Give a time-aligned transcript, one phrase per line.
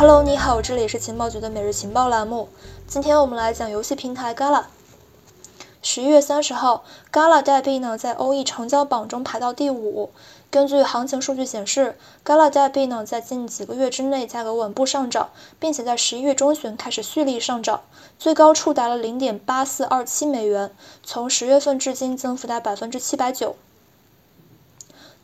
[0.00, 2.48] Hello，你好，这里是情报局的每日情报栏目。
[2.86, 4.64] 今天我们来讲游戏平台 Gala。
[5.82, 10.08] 十一月三十号，Gala 代币呢在欧 e 成交榜中排到第五。
[10.50, 15.28] 根据行情数据显示，Gala 代币呢在近几个月之内价格稳步上涨，
[15.58, 17.82] 并且在十一月中旬开始蓄力上涨，
[18.18, 20.72] 最高触达了零点八四二七美元，
[21.02, 23.54] 从十月份至今增幅达百分之七百九。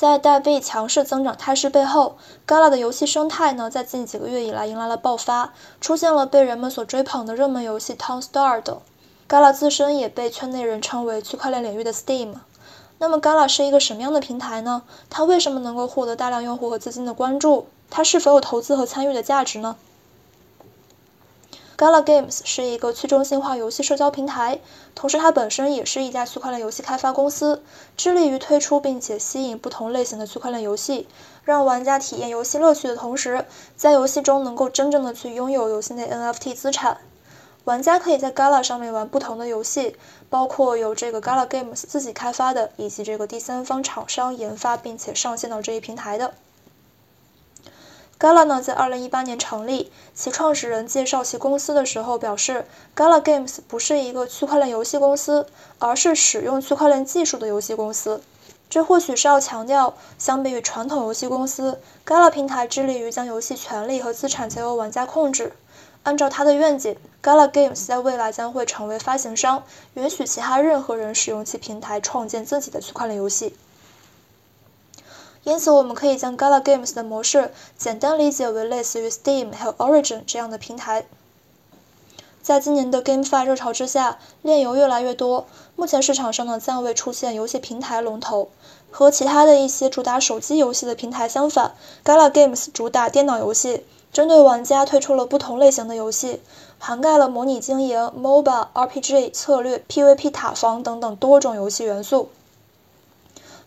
[0.00, 2.16] 在代币强势增长态势背后
[2.46, 8.80] ，Gala 的游戏生态呢，在近几个月以来迎来了爆发，出现了被人们所追捧的热门游戏 Town Star 等。
[9.28, 12.32] Gala 自身也被圈内人称为区块链领域的 Steam。
[12.96, 14.84] 那么，Gala 是一个什么样的平台呢？
[15.10, 17.66] 它为什么能够获得大量用户和资金的关注？
[17.90, 19.76] 它是否有投资和参与的价值呢
[21.80, 24.60] ？Gala Games 是一个去中心化游戏社交平台，
[24.94, 27.62] 同时它本身也是一家区块链游戏开发公司，
[27.96, 31.08] 致力于推出并且吸引不同类型的区块链游戏，
[31.42, 36.98] 让玩家体验游戏乐趣的同时，在游戏中能够真正的去拥有游戏内 NFT 资产。
[37.64, 39.96] 玩家可以在 Gala 上面玩不同的游戏，
[40.28, 46.34] 包括由这个 Gala Games 自己开发的，以及这个第三方厂商研发并且上线到这一平台的。
[48.20, 55.46] Gala 呢，在二零一八年成立，其创始人介绍其公司的时候表示，Gala Games 不是一个区块链游戏公司，
[55.78, 58.20] 而是使用区块链技术的游戏公司。
[58.68, 65.54] 这或许是要强调，相比于传统游戏公司，Gala 平台致力于将游戏权利和资产交由玩家控制。
[66.02, 69.62] 按照他的愿景，Gala Games 在未来将会成为发行商，
[69.94, 73.56] 允许其他任何人使用其平台创建自己的区块链游戏。
[75.44, 81.06] 因此，我们可以将 Gala Games 的模式简单理解为类似于 Steam 还有 Origin 这样的平台。
[82.42, 85.46] 在今年的 GameFi 热潮之下，链游越来越多。
[85.76, 88.48] 目前市场上呢，暂未出现游戏平台龙头。
[88.90, 96.40] 和其他的一些主打手机游戏的平台相反，Gala Games 主打电脑游戏，针对玩家推出了不同类型的游戏，
[96.78, 102.30] 涵盖了模拟经营、MOBA、RPG、策略、PVP、塔防等等多种游戏元素。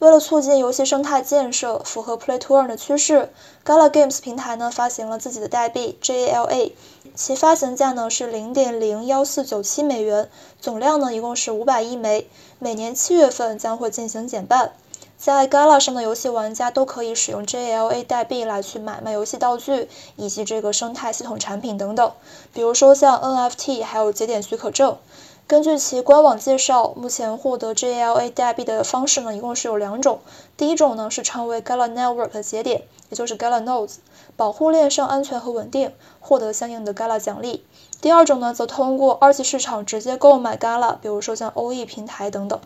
[0.03, 3.31] 为了促进游戏生态建设，符合 Play to Earn 的趋势
[3.65, 6.73] ，Gala Games 平台呢发行了自己的代币 JALA，
[7.15, 12.27] 其发行价呢是零点零幺四九七美元，总量呢一共是五百亿枚，
[12.59, 14.73] 每年七月份将会进行减半。
[15.17, 19.87] 在 Gala 上的游戏玩家都可以使用 GALA 代币来去买卖游戏道具
[20.17, 22.11] 以及这个生态系统产品等等，
[22.51, 24.97] 比如说像 NFT 还有节点许可证。
[25.45, 30.19] 根据其官网介绍，目前获得 GLA 代币的方式呢，一共是有两种。
[30.55, 33.95] 第一种呢是成为 Gala Network 的节点，也就是 Gala Nodes，
[34.37, 37.65] 保护链上安全和稳定，获得相应的 Gala 奖励。
[37.99, 42.59] 第二种呢，则通过二级市场直接购买 Gala，比如说像 OE 平台等等。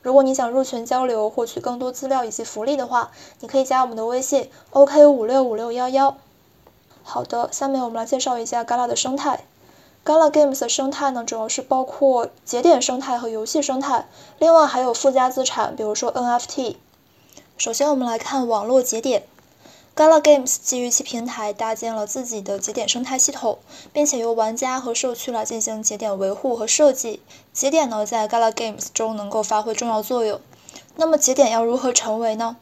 [0.00, 3.10] 如果你想入群交流，获取更多资料以及福利的话，
[3.40, 6.16] 你可以加我们的微信 OK 五六五六幺幺。
[7.02, 9.44] 好的，下面我们来介绍一下 Gala 的生态。
[10.04, 16.76] Gala Games 的生态呢，主要是包括节点生态和游戏生态，另外还有附加资产，比如说 NFT。
[17.58, 19.24] 首先，我们来看网络节点。
[19.94, 23.58] Gala Games 基于其平台搭建了自己的节点生态系统，
[23.92, 27.20] 并且由玩家和社区来进行节点维护和设计。
[27.52, 30.40] 节点呢，在 Gala Games 中能够发挥重要作用。
[30.94, 32.56] 那么，节点要如何成为呢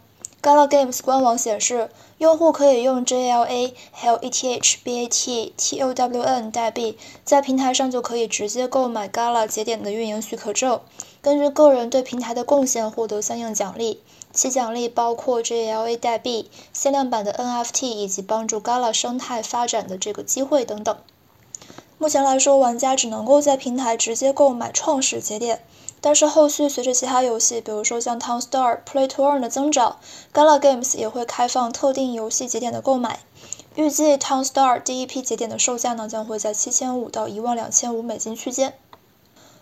[0.47, 10.81] ？Gala Games 官网显示，用户可以用 GALA 还有 ETH、BAT、TOWN 代币，在平台上就可以直接购买 Gala 节点的运营许可证，
[11.21, 14.01] 根据个人对平台的贡献获得相应奖励。
[14.33, 20.97] 其奖励包括 GALA 代币、限量版的 NFT 以及帮助 Gala 生态发展的这个机会等等。
[21.99, 25.65] 目前来说，玩家只能够在平台直接购买创始节点。
[26.07, 29.99] 但是后续随着其他游戏，比如说像 Town Star、Play to Earn 的增长
[30.33, 33.19] ，Gala Games 也会开放特定游戏节点的购买。
[33.75, 38.75] 预计 Town Star 第一批节点的售价呢，将会在七千五到一万两千五美金区间。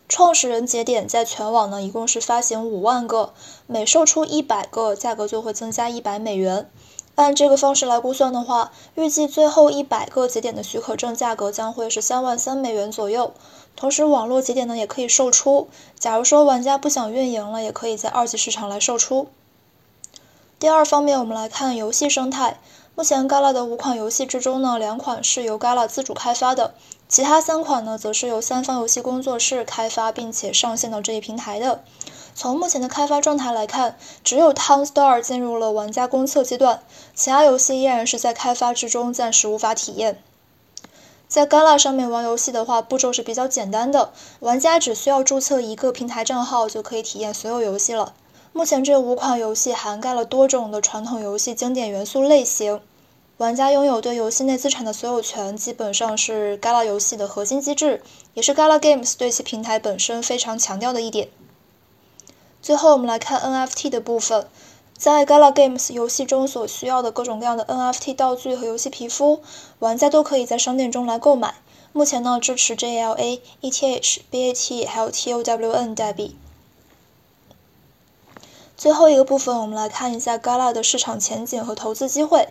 [0.06, 3.32] 创始人节点在全网呢，一共是发行五万个，
[3.66, 6.71] 每售出一百个，价格就会增加一百美元。
[7.16, 13.32] 按这个方式来估算的话，预计最后一百个节点的许可证价格将会是三万三美元左右。
[13.76, 15.69] 同时，网络节点呢也可以售出。
[15.99, 19.28] 假如说玩家不想运营了，也可以在二级市场来售出。
[20.58, 22.58] 第二方面，我们来看游戏生态。
[22.96, 26.75] 目前 Gala 的五款游戏之中呢，两款是由 Gala 自主开发的，
[27.08, 31.82] 其他三款呢，则是由三方游戏工作室开发并且上线到这一平台的。
[32.34, 36.82] 从目前的开发状态来看，只有 Town Star 进入了玩家公测阶段，
[37.14, 40.20] 其他游戏依然是在开发之中，暂时无法体验。
[41.28, 48.14] 在 Gala 上面玩游戏的话，步骤是比较简单的，玩家只需要注册一个平台账号就可以体验所有游戏了。
[48.52, 52.81] 目前这五款游戏涵盖了多种的传统游戏经典元素类型，
[53.38, 58.02] 玩家拥有对游戏内资产的所有权，基本上是 Gala 游戏的核心机制，
[58.34, 61.28] 也是 Gala Games 对其平台本身非常强调的一点。
[62.64, 64.46] 最后，我们来看 NFT 的部分。
[64.96, 69.43] 在 Gala Games 游戏中所需要的各种各样的 NFT 道具和游戏皮肤，
[69.81, 71.56] 玩家都可以在商店中来购买。
[71.93, 76.38] 目前呢，支持 JLA、ETH、BAT 还有 TOWN 代币。
[78.78, 82.49] 最后一个部分，我们来看一下 Gala 的市场前景和投资机会。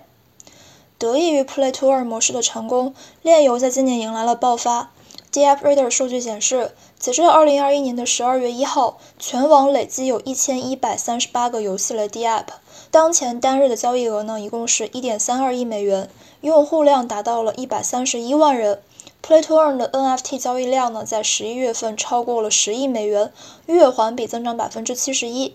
[0.99, 2.93] 得益于 Play to Earn 模式的成功，
[3.23, 4.91] 炼油在今年迎来了爆发。
[5.33, 12.45] DAppRadar 数据显示，截至2021年的12月1号，全网累计有1138个游戏类 DApp，
[12.91, 16.07] 当前单日的交易额呢，一共是1.32亿美元，
[16.41, 18.83] 用户量达到了131万人。
[19.23, 23.33] Play to Earn 的 NFT 交易量呢，在11月份超过了10亿美元，
[23.65, 25.53] 月环比增长71%。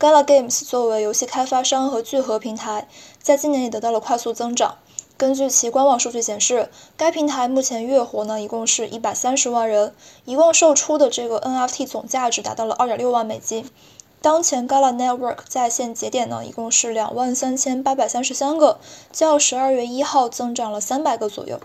[0.00, 2.88] Gala Games 作为游戏开发商和聚合平台，
[3.22, 4.78] 在今年也得到了快速增长。
[5.20, 9.92] 根据其官网数据显示，该平台目前月活呢一共是一百三十万人，
[10.24, 13.68] 一共售出的这个 NFT 总价值达到了二点六万美金。
[14.22, 18.78] 当前 Gala Network 在线节点呢一共是两万三千八百三十三个，
[19.12, 21.60] 较十二月一号增长了三百个左右。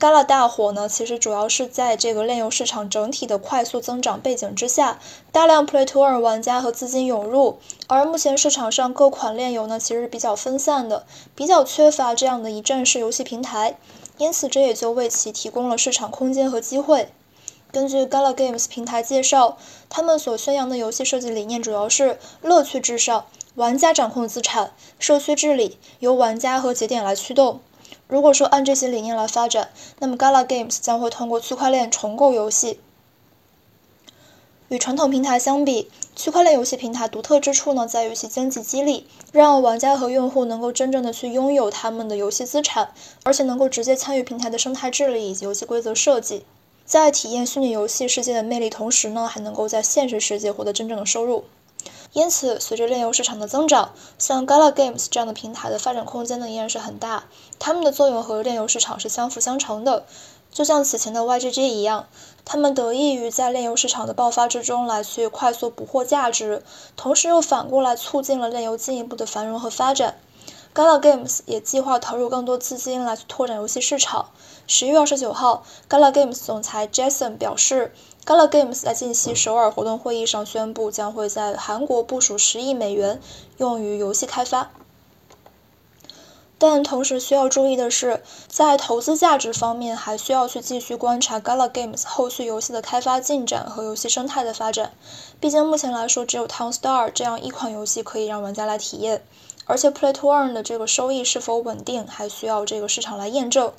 [0.00, 4.98] Gala 大火呢，其实主要是在这个炼油市场整体的快速增长背景之下，
[5.30, 11.06] 大量 Play to Earn 玩家和资金涌入，而目前市场上各款炼油呢，其实是比较分散的，
[11.36, 13.78] 比较缺乏这样的一站式游戏平台，
[14.18, 17.08] 因此这也就为其提供了市场空间和机会。
[17.70, 19.56] 根据 Gala Games 平台介绍，
[19.88, 27.60] 他们所宣扬的游戏设计理念主要是乐趣至上，玩家掌控资产，社区治理由玩家和节点来驱动。
[28.06, 32.78] 如果说按这些理念来发展，那么 Gala Games 将会通过区块链重构游戏。
[34.68, 42.92] 与传统平台相比，区块链游戏平台独特之处呢，在于其经济激励，让玩家和用户能够真正的去拥有他们的游戏资产，
[43.22, 46.44] 而且能够直接参与平台的生态治理以及游戏规则设计，
[46.84, 51.44] 在体验虚拟游戏世界的魅力同时呢，还能够在现实世界获得真正的收入。
[52.14, 57.24] 因此，随着链游市场的增长，像 Gala Games 这样的平台的发展空间呢依然是很大。
[57.58, 60.06] 它们的作用和链游市场是相辅相成的，
[60.52, 62.06] 就像此前的 YGG 一样，
[62.44, 66.62] 它们得益于在链游市场的爆发之中来去快速捕获价值，
[66.96, 70.16] 同时又反过来促进了链游进一步的繁荣和发展。
[70.72, 74.30] Gala Games 也计划投入更多资金来去拓展游戏市场。
[74.66, 77.92] 十一月二十九号，Gala Games 总裁 Jason 表示
[78.26, 83.20] ，Gala Games 在近期首尔活动会议上宣布，将会在韩国部署十亿美元
[83.58, 84.70] 用于游戏开发。
[86.56, 94.92] 但同时需要注意的是，在投资价值方面，还需要去继续观察 Gala Games 后续游戏的开发进展和游戏生态的发展。
[95.40, 99.22] 毕竟目前来说，只有 Town Star 这样一款游戏可以让玩家来体验。
[99.66, 103.72] 而且 Play to Earn 的这个收益是否稳定，还需要这个市场来验证。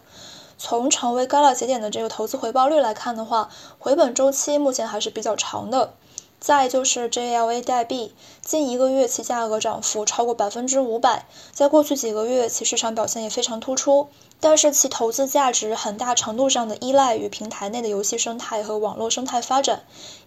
[0.58, 5.94] 从成为 Gala 节点的这个投资回报率来看的话，回本周期目前还是比较长的。
[6.38, 8.14] 再就是 JLA 代币，
[8.44, 14.10] 近一个月其价格涨幅超过百分之五百，在过去几个月其市场表现也非常突出。
[14.40, 19.84] 但是其投资价值很大程度上的依赖于平台内的游戏生态和网络生态发展，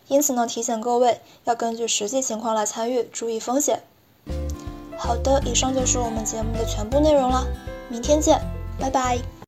[0.09, 3.83] 因此呢，提醒各位要根据实际情况来参与，注意风险。
[4.97, 7.47] 好的，以上就是我们节目的全部内容了，
[7.89, 8.41] 明天见，
[8.81, 9.29] 拜拜。